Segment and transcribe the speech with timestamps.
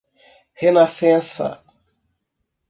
[0.61, 1.51] Renascença